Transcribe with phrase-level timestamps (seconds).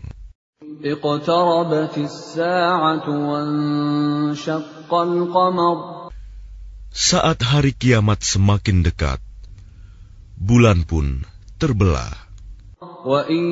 [6.88, 9.20] Saat hari kiamat semakin dekat,
[10.40, 11.28] bulan pun
[11.60, 12.29] terbelah.
[12.99, 13.45] وَإِن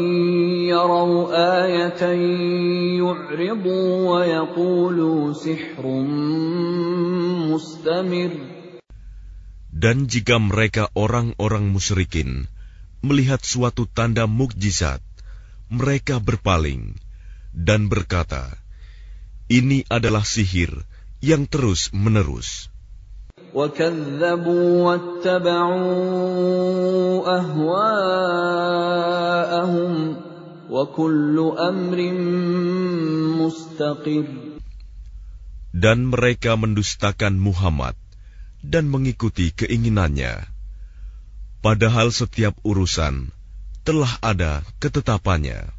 [0.67, 1.31] يَرَوْا
[1.63, 2.03] آيَةً
[2.99, 5.83] يُعْرِضُوا وَيَقُولُوا سِحْرٌ
[7.47, 8.33] مُسْتَمِرٌّ
[9.71, 12.51] Dan jika mereka orang-orang musyrikin
[12.99, 14.99] melihat suatu tanda mukjizat,
[15.71, 16.99] mereka berpaling
[17.55, 18.59] dan berkata,
[19.47, 20.83] Ini adalah sihir
[21.23, 22.73] yang terus-menerus.
[23.53, 25.83] وكذبوا واتبعوا
[27.37, 28.73] أهواءهم
[30.69, 31.99] وكل أمر
[33.37, 34.25] مستقر
[35.73, 37.97] Dan mereka mendustakan Muhammad
[38.61, 40.45] dan mengikuti keinginannya.
[41.65, 43.33] Padahal setiap urusan
[43.81, 45.73] telah ada ketetapannya.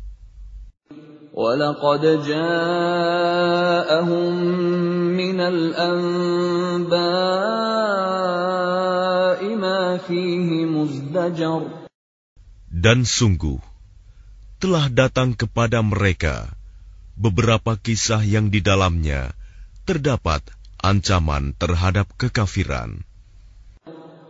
[1.34, 2.05] ولقد
[3.79, 4.34] جاءهم
[5.15, 7.01] من الأنباء
[9.55, 11.62] ما فيه مزدجر
[12.84, 13.62] Dan sungguh,
[14.61, 16.53] telah datang kepada mereka
[17.17, 19.33] beberapa kisah yang di dalamnya
[19.89, 20.43] terdapat
[20.83, 23.07] ancaman terhadap kekafiran.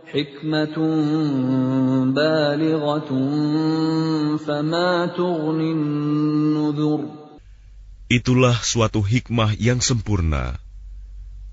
[0.05, 0.77] حكمة
[2.15, 3.09] بالغة
[4.37, 7.18] فما تغني النذر
[8.10, 10.58] Itulah suatu hikmah yang sempurna,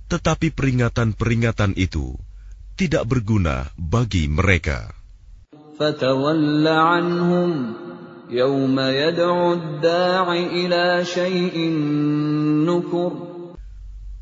[0.10, 2.18] tetapi peringatan-peringatan itu
[2.74, 4.90] tidak berguna bagi mereka.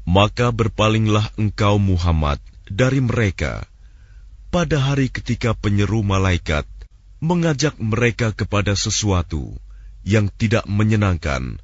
[0.04, 3.64] Maka berpalinglah engkau Muhammad dari mereka
[4.52, 6.68] pada hari ketika penyeru malaikat
[7.24, 9.56] mengajak mereka kepada sesuatu
[10.04, 11.64] yang tidak menyenangkan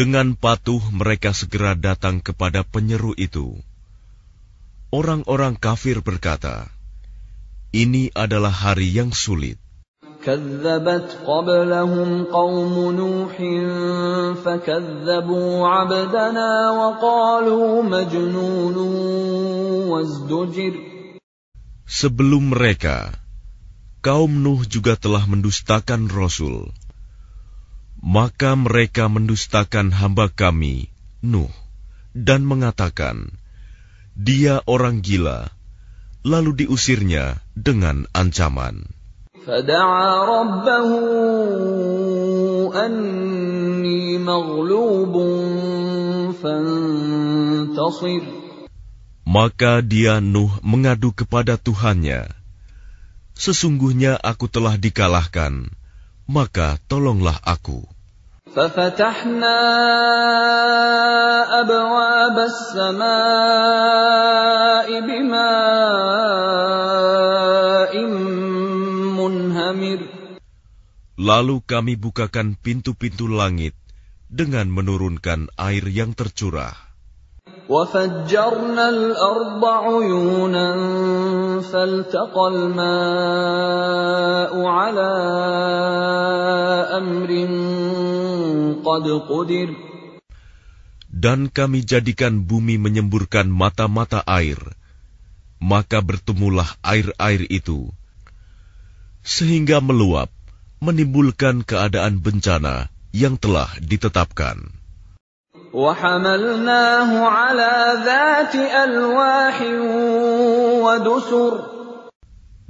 [0.00, 3.54] Dengan patuh mereka segera datang kepada penyeru itu.
[4.90, 6.66] Orang-orang kafir berkata,
[7.70, 9.58] ini adalah hari yang sulit.
[10.20, 13.34] كذبت قبلهم قوم نوح
[14.44, 18.76] فكذبوا عبدنا وقالوا مجنون
[19.88, 20.74] وازدجر
[21.90, 23.10] Sebelum mereka,
[24.05, 26.69] kaum Nuh juga telah mendustakan Rasul.
[28.05, 30.93] Maka mereka mendustakan hamba kami,
[31.25, 31.49] Nuh,
[32.13, 33.33] dan mengatakan,
[34.13, 35.49] Dia orang gila,
[36.21, 38.85] lalu diusirnya dengan ancaman.
[49.25, 52.44] Maka dia Nuh mengadu kepada Tuhannya,
[53.36, 55.70] Sesungguhnya aku telah dikalahkan,
[56.28, 57.86] maka tolonglah aku.
[58.50, 59.58] ففتحنا
[61.62, 62.90] أبواب السماء
[65.06, 66.10] بماء
[71.20, 73.76] Lalu kami bukakan pintu-pintu langit
[74.32, 76.72] dengan menurunkan air yang tercurah.
[91.15, 94.59] dan kami jadikan bumi menyemburkan mata-mata air,
[95.63, 97.87] maka bertemulah air-air itu.
[99.25, 100.29] Sehingga meluap,
[100.83, 104.84] menimbulkan keadaan bencana yang telah ditetapkan.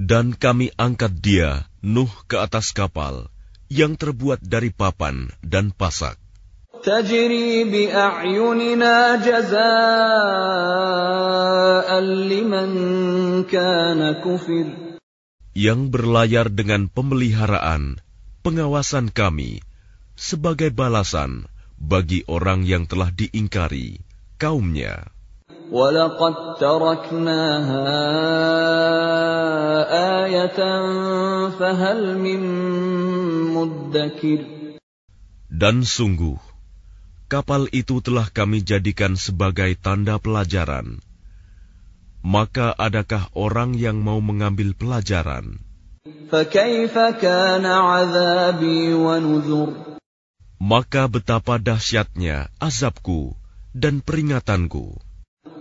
[0.01, 1.49] Dan kami angkat dia,
[1.81, 3.29] Nuh, ke atas kapal
[3.69, 6.17] yang terbuat dari papan dan pasak.
[6.81, 9.59] تجري بأعيننا جزاء
[12.01, 12.71] لمن
[13.45, 14.65] كان كفر
[15.53, 18.01] yang berlayar dengan pemeliharaan
[18.41, 19.61] pengawasan kami
[20.17, 21.45] sebagai balasan
[21.77, 23.99] bagi orang yang telah diingkari
[24.37, 25.09] kaumnya.
[25.71, 27.87] ولقد تركناها
[30.27, 30.59] آية
[31.55, 32.41] فهل من
[33.55, 34.39] مدكر
[35.51, 36.41] Dan sungguh,
[37.31, 40.99] kapal itu telah kami jadikan sebagai tanda pelajaran.
[42.19, 45.63] Maka adakah orang yang mau mengambil pelajaran?
[46.31, 49.84] فكيف كان عذابي ونذر
[50.61, 53.33] Maka betapa dahsyatnya azabku
[53.73, 55.01] dan peringatanku.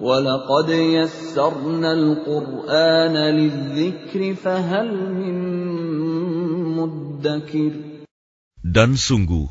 [0.01, 5.37] ولقد يسرنا القرآن للذكر فهل من
[6.77, 7.73] مدكر
[8.61, 9.49] Dan sungguh,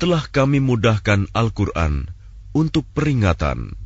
[0.00, 2.08] telah kami mudahkan Al-Quran
[2.56, 3.76] untuk peringatan.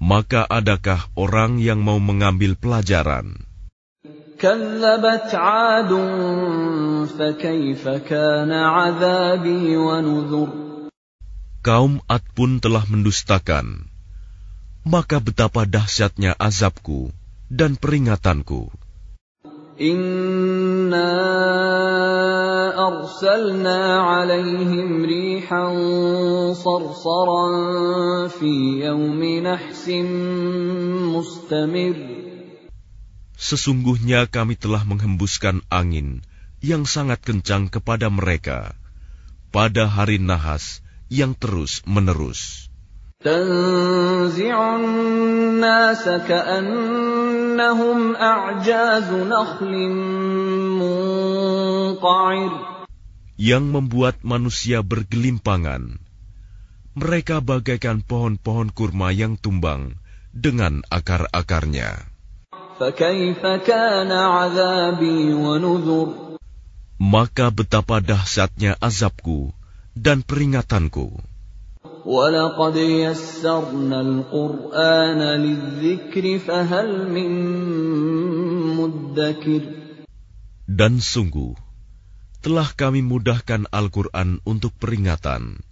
[0.00, 3.44] Maka adakah orang yang mau mengambil pelajaran?
[4.40, 5.92] كذبت عاد
[7.18, 10.50] فكيف كان عذابي ونذر
[11.60, 13.84] Kaum Ad pun telah mendustakan.
[14.80, 17.12] Maka betapa dahsyatnya azabku
[17.52, 18.72] dan peringatanku.
[19.80, 21.16] إنا
[22.88, 25.64] أرسلنا عليهم ريحا
[26.52, 27.48] صرصرا
[28.28, 29.88] في يوم نحس
[31.16, 32.23] مستمر
[33.35, 36.23] Sesungguhnya kami telah menghembuskan angin
[36.63, 38.73] yang sangat kencang kepada mereka
[39.55, 42.67] pada hari nahas yang terus menerus.
[53.35, 56.03] Yang membuat manusia bergelimpangan.
[56.95, 59.99] Mereka bagaikan pohon-pohon kurma yang tumbang
[60.31, 62.14] dengan akar-akarnya.
[66.99, 69.55] Maka betapa dahsyatnya azabku
[69.95, 71.07] dan peringatanku.
[80.67, 81.53] Dan sungguh,
[82.43, 85.63] telah kami mudahkan Al-Quran untuk peringatan.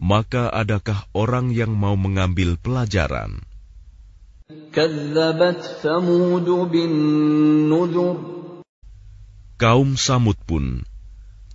[0.00, 3.51] Maka adakah orang yang mau mengambil pelajaran?
[4.73, 8.17] كذبت ثمود بالنذر
[9.57, 10.85] Kaum Samud pun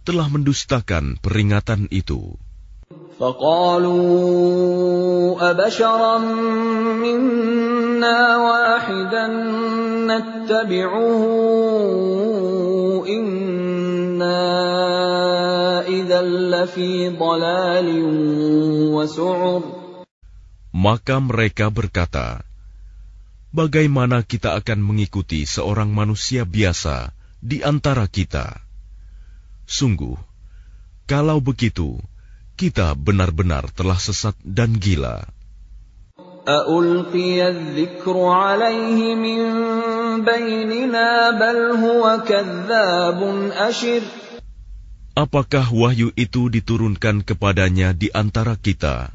[0.02, 2.34] telah mendustakan peringatan itu.
[3.22, 4.02] فقالوا
[5.38, 6.18] أبشرا
[6.98, 9.26] منا واحدا
[10.10, 11.14] نتبعه
[13.06, 14.42] إنا
[15.86, 17.88] إذا لفي ضلال
[18.90, 19.62] وسعر
[20.74, 22.42] Maka mereka berkata,
[23.51, 28.59] bagaimana kita akan mengikuti seorang manusia biasa di antara kita?
[29.67, 30.15] Sungguh,
[31.07, 31.99] kalau begitu,
[32.59, 35.23] kita benar-benar telah sesat dan gila.
[45.17, 49.11] Apakah wahyu itu diturunkan kepadanya di antara kita?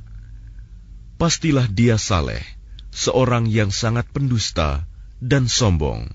[1.17, 2.62] Pastilah dia saleh
[2.92, 4.84] seorang yang sangat pendusta
[5.18, 6.12] dan sombong.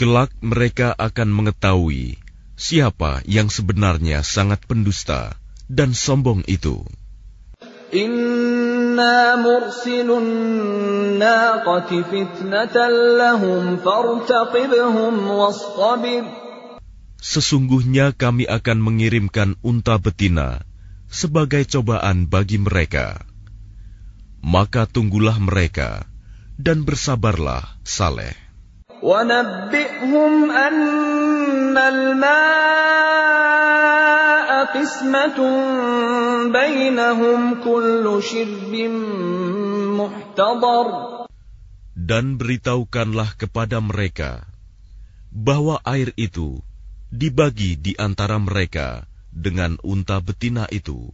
[0.00, 2.18] Kelak mereka akan mengetahui
[2.60, 5.38] siapa yang sebenarnya sangat pendusta
[5.70, 6.82] dan sombong itu.
[7.90, 10.26] Inna mursilun
[11.18, 15.14] naqati fitnatan lahum fartaqibhum.
[17.25, 20.61] Sesungguhnya kami akan mengirimkan unta betina
[21.09, 23.25] sebagai cobaan bagi mereka.
[24.45, 26.05] Maka tunggulah mereka
[26.61, 28.45] dan bersabarlah saleh.
[29.05, 32.25] ونبئهم أن الماء
[34.73, 35.39] قسمة
[36.49, 38.73] بينهم كل شرب
[39.99, 40.87] محتضر
[41.95, 44.45] Dan beritahukanlah kepada mereka
[45.33, 46.61] bahwa air itu
[47.10, 51.10] dibagi di antara mereka dengan unta betina itu.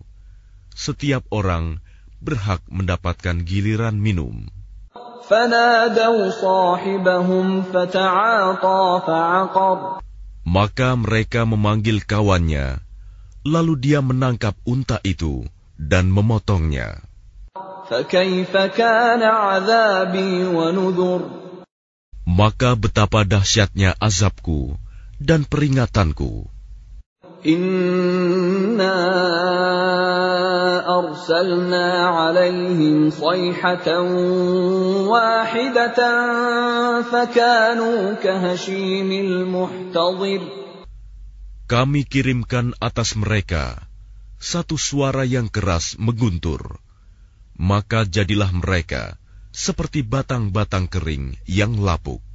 [0.76, 1.80] Setiap orang
[2.20, 4.44] berhak mendapatkan giliran minum.
[10.46, 12.66] Maka mereka memanggil kawannya,
[13.42, 15.48] lalu dia menangkap unta itu
[15.80, 17.00] dan memotongnya.
[22.26, 24.76] Maka betapa dahsyatnya azabku
[25.20, 26.48] dan peringatanku.
[27.46, 28.96] Inna
[30.82, 31.86] arsalna
[32.26, 34.06] alaihim sayhatan
[35.06, 36.18] wahidatan
[37.06, 40.42] fakanu kahashimil muhtadir.
[41.66, 43.86] Kami kirimkan atas mereka
[44.38, 46.78] satu suara yang keras mengguntur.
[47.56, 49.16] Maka jadilah mereka
[49.54, 52.25] seperti batang-batang kering yang lapuk.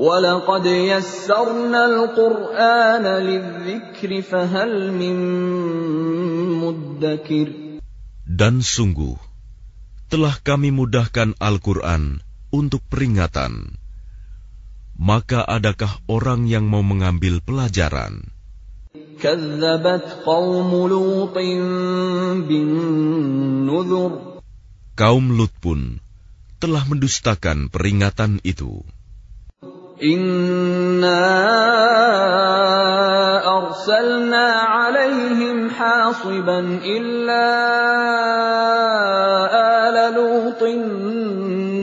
[0.00, 5.16] ولقد يسرنا القرآن للذكر فهل من
[6.60, 7.48] مدكر
[8.26, 9.16] Dan sungguh,
[10.12, 12.20] telah kami mudahkan Al-Quran
[12.52, 13.78] untuk peringatan.
[14.96, 18.36] Maka adakah orang yang mau mengambil pelajaran?
[19.16, 21.36] كذبت قوم لوط
[22.48, 24.12] بالنذر
[24.96, 26.00] Kaum Lut pun
[26.56, 28.80] telah mendustakan peringatan itu.
[30.01, 31.13] Inna
[33.45, 34.45] arsalna
[34.81, 37.45] alaihim hasiban illa
[39.53, 40.81] ala lutin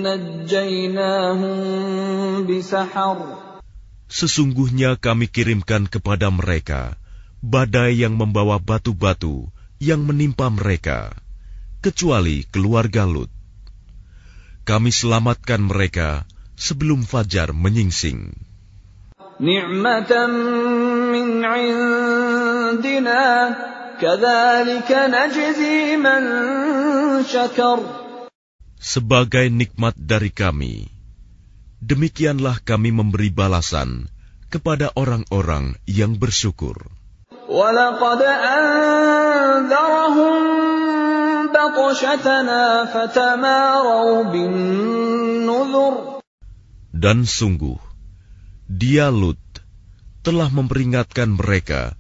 [0.02, 1.54] najjainahum
[2.42, 3.38] bisahar.
[4.10, 6.98] Sesungguhnya kami kirimkan kepada mereka
[7.38, 9.46] badai yang membawa batu-batu
[9.78, 11.14] yang menimpa mereka,
[11.86, 13.30] kecuali keluarga Lut.
[14.66, 16.26] Kami selamatkan mereka
[16.57, 18.33] sebelum fajar menyingsing.
[19.39, 20.27] نعمة
[21.09, 23.23] من عندنا
[24.01, 26.23] كذلك نجزي من
[27.23, 27.79] شكر
[28.83, 30.91] Sebagai nikmat dari kami,
[31.79, 34.11] demikianlah kami memberi balasan
[34.51, 36.75] kepada orang-orang yang bersyukur.
[37.47, 38.21] ولقد
[38.55, 39.83] أنذرهم
[41.53, 46.06] بطشتنا فتماروا بالنذر
[46.97, 47.81] Dan sungguh,
[48.69, 49.41] dia Lut
[50.23, 51.97] telah memperingatkan mereka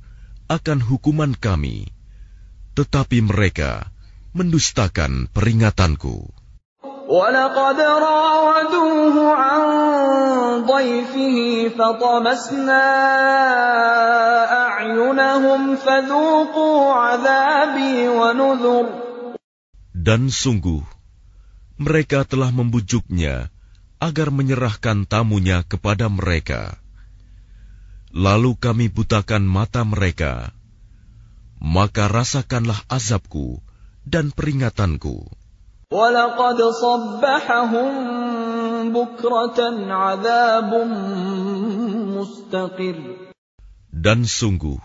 [0.47, 1.89] akan hukuman kami,
[2.77, 3.89] tetapi mereka
[4.37, 6.29] mendustakan peringatanku.
[7.03, 9.61] ولقد راودوه عن
[10.65, 11.37] ضيفه
[11.77, 12.85] فطمسنا
[14.65, 18.85] أعينهم فذوقوا عذابي ونذر
[20.03, 20.83] Dan sungguh,
[21.79, 23.47] mereka telah membujuknya
[23.98, 26.78] agar menyerahkan tamunya kepada mereka.
[28.14, 30.54] Lalu kami butakan mata mereka,
[31.60, 33.60] maka rasakanlah azabku
[34.06, 35.28] dan peringatanku.
[43.88, 44.80] Dan sungguh,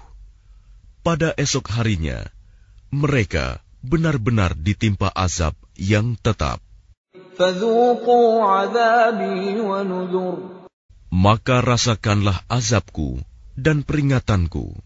[1.04, 2.20] pada esok harinya,
[2.92, 6.64] mereka benar-benar ditimpa azab yang tetap.
[7.39, 10.37] فذوقوا عذابي ونذر
[11.09, 13.25] Maka rasakanlah azabku
[13.57, 14.77] dan peringatanku.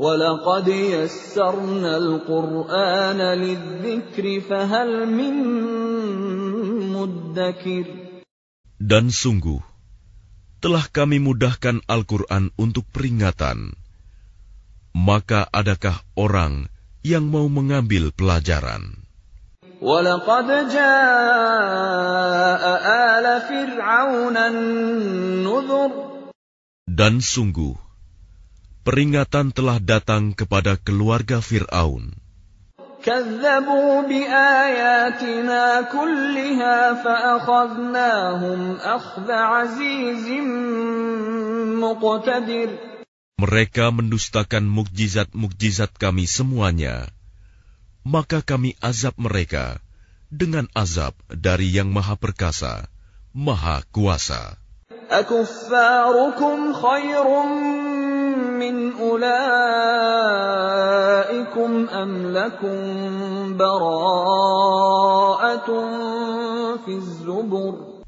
[0.00, 5.34] ولقد يسرنا القرآن للذكر فهل من
[6.96, 7.86] مدكر
[8.80, 9.60] Dan sungguh,
[10.58, 13.76] telah kami mudahkan Al-Quran untuk peringatan.
[14.96, 16.72] Maka adakah orang
[17.04, 19.02] yang mau mengambil pelajaran?
[19.82, 25.90] ولقد جاء آل فرعون النذر
[26.92, 27.74] Dan sungguh,
[28.84, 32.14] peringatan telah datang kepada keluarga Fir'aun.
[33.02, 40.26] كذبوا بآياتنا كلها فأخذناهم أخذ عزيز
[41.82, 42.70] مقتدر
[43.42, 47.10] Mereka mendustakan mukjizat-mukjizat kami semuanya.
[48.07, 49.83] maka kami azab mereka
[50.31, 52.87] dengan azab dari Yang Maha Perkasa,
[53.35, 54.55] Maha Kuasa.
[55.11, 56.71] Akuffarukum
[58.55, 59.31] min ulaikum
[61.91, 62.79] am lakum
[63.59, 64.31] bara'atun
[67.03, 68.03] zubur.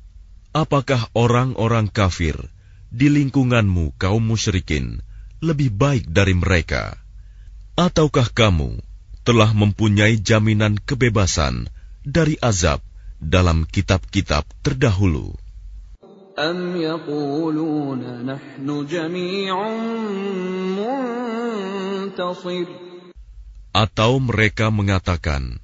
[0.55, 2.39] Apakah orang-orang kafir
[2.87, 5.03] di lingkunganmu kaum musyrikin
[5.43, 6.95] lebih baik dari mereka?
[7.79, 8.88] Ataukah kamu
[9.28, 11.72] telah mempunyai jaminan kebebasan
[12.04, 12.84] dari azab
[13.20, 15.36] dalam kitab-kitab terdahulu?
[16.34, 19.54] أم يقولون نحن جميع
[22.02, 22.66] منتصر
[23.74, 25.58] Atau mereka mengatakan,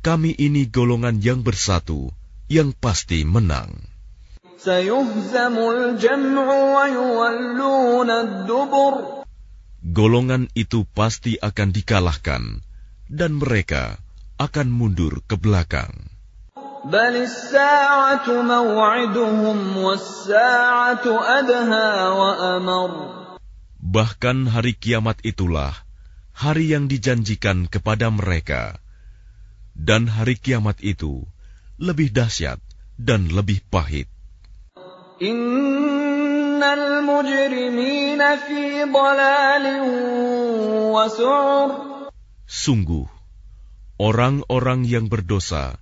[0.00, 2.12] kami ini golongan yang bersatu,
[2.48, 3.90] yang pasti menang.
[4.60, 6.46] سيهزم الجمع
[6.76, 8.94] ويولون الدبر
[9.85, 12.65] golongan itu pasti akan dikalahkan,
[13.05, 14.01] dan mereka
[14.41, 16.09] akan mundur ke belakang.
[23.85, 25.73] Bahkan hari kiamat itulah
[26.33, 28.81] hari yang dijanjikan kepada mereka,
[29.77, 31.25] dan hari kiamat itu
[31.77, 32.57] lebih dahsyat
[32.97, 34.09] dan lebih pahit.
[36.54, 39.82] Innal mujrimina fi dalalin
[40.94, 41.68] wa su'ur.
[42.46, 43.06] Sungguh,
[43.98, 45.74] orang-orang yang berdosa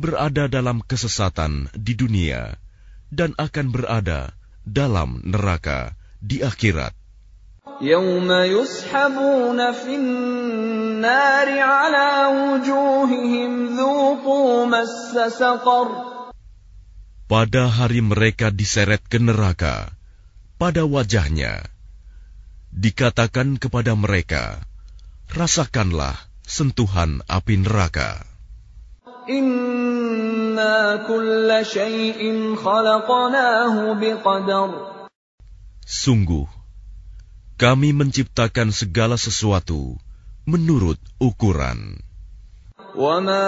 [0.00, 2.56] berada dalam kesesatan di dunia
[3.12, 4.32] dan akan berada
[4.64, 5.92] dalam neraka
[6.24, 6.96] di akhirat.
[7.80, 15.88] يوم يسحبون في النار على وجوههم ذوقوا مس سقر
[17.30, 19.94] Pada hari mereka diseret ke neraka,
[20.55, 21.63] pada wajahnya,
[22.71, 24.63] dikatakan kepada mereka,
[25.31, 28.23] Rasakanlah sentuhan api neraka.
[29.25, 34.71] Inna kulla syai'in khalaqnahu biqadar.
[35.81, 36.45] Sungguh,
[37.57, 39.97] kami menciptakan segala sesuatu
[40.45, 41.97] menurut ukuran.
[42.94, 43.46] وَمَا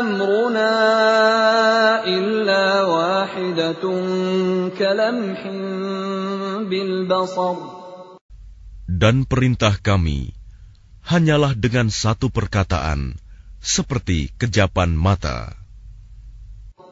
[0.00, 0.72] أَمْرُنَا
[2.06, 3.84] إِلَّا وَاحِدَةٌ
[4.78, 5.40] كَلَمْحٍ
[6.70, 7.56] بِالْبَصَرِ
[8.88, 10.30] Dan perintah kami
[11.02, 13.18] hanyalah dengan satu perkataan,
[13.58, 15.58] seperti kejapan mata.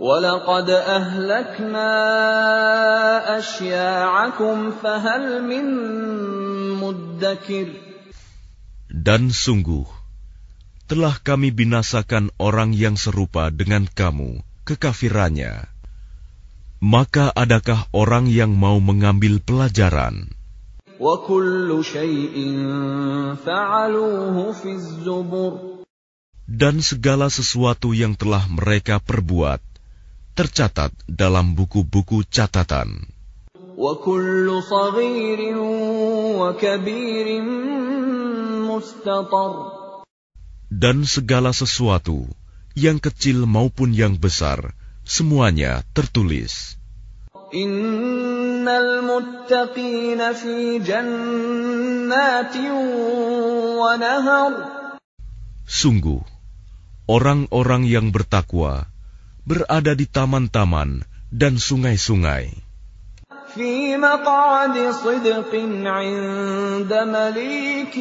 [0.03, 1.93] وَلَقَدْ أَهْلَكْنَا
[3.39, 5.67] أَشْيَاعَكُمْ فَهَلْ مِن
[6.83, 7.69] مُّدَّكِرٍ
[8.91, 9.96] Dan sungguh,
[10.88, 15.68] telah kami binasakan orang yang serupa dengan kamu, kekafirannya.
[16.80, 20.32] Maka adakah orang yang mau mengambil pelajaran?
[26.48, 29.60] Dan segala sesuatu yang telah mereka perbuat,
[30.40, 33.12] tercatat dalam buku-buku catatan
[40.73, 42.25] Dan segala sesuatu,
[42.73, 44.73] yang kecil maupun yang besar,
[45.05, 46.81] semuanya tertulis.
[47.53, 52.55] إِنَّ الْمُتَّقِينَ فِي جَنَّاتٍ
[53.77, 54.53] وَنَهَرٍ
[55.69, 56.25] Sungguh,
[57.05, 58.89] orang-orang yang bertakwa
[59.45, 62.57] berada di taman-taman dan sungai-sungai.
[63.53, 65.53] فِي مَقْعَدِ صِدْقٍ
[65.85, 67.97] عِندَ مَلِيكٍ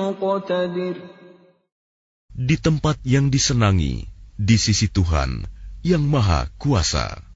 [0.00, 0.96] مُقْتَدِرٍ
[2.39, 4.07] Di tempat yang disenangi,
[4.39, 5.43] di sisi Tuhan
[5.83, 7.28] yang Maha Kuasa.